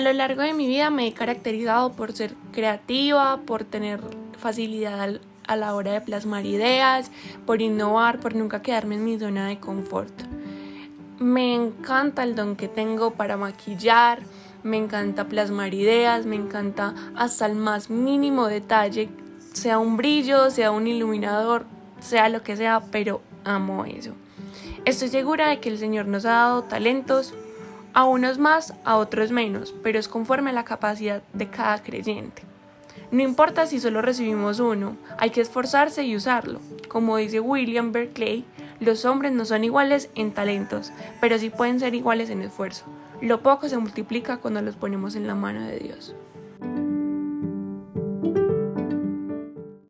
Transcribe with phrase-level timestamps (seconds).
[0.00, 4.00] lo largo de mi vida me he caracterizado por ser creativa, por tener
[4.38, 7.10] facilidad a la hora de plasmar ideas,
[7.46, 10.12] por innovar, por nunca quedarme en mi zona de confort.
[11.18, 14.20] Me encanta el don que tengo para maquillar,
[14.62, 19.08] me encanta plasmar ideas, me encanta hasta el más mínimo detalle,
[19.52, 21.66] sea un brillo, sea un iluminador,
[22.00, 24.12] sea lo que sea, pero amo eso.
[24.84, 27.34] Estoy segura de que el Señor nos ha dado talentos,
[27.94, 32.42] a unos más, a otros menos, pero es conforme a la capacidad de cada creyente.
[33.10, 36.60] No importa si solo recibimos uno, hay que esforzarse y usarlo.
[36.88, 38.44] Como dice William Berkeley,
[38.78, 42.84] los hombres no son iguales en talentos, pero sí pueden ser iguales en esfuerzo.
[43.20, 46.14] Lo poco se multiplica cuando los ponemos en la mano de Dios.